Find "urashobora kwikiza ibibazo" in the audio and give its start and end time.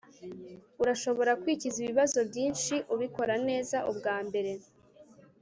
0.81-2.19